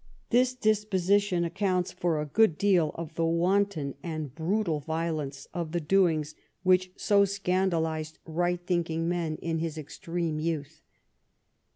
This 0.31 0.55
disposition 0.55 1.45
accounts 1.45 1.91
for 1.91 2.19
a 2.19 2.25
good 2.25 2.57
deal 2.57 2.89
of 2.95 3.13
the 3.13 3.23
wanton 3.25 3.93
and 4.01 4.33
brutal 4.33 4.79
violence 4.79 5.47
of 5.53 5.73
the 5.73 5.79
doings 5.79 6.33
which 6.63 6.91
so 6.95 7.23
scandalised 7.23 8.17
right 8.25 8.53
62 8.53 8.53
EDWARD 8.53 8.53
I 8.53 8.55
chap. 8.57 8.65
thinking 8.67 9.07
men 9.07 9.35
in 9.43 9.59
his 9.59 9.77
extreme 9.77 10.39
youth. 10.39 10.81